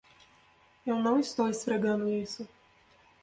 Eu 0.83 0.95
não 0.97 1.19
estou 1.19 1.47
esfregando 1.47 2.09
isso. 2.09 2.49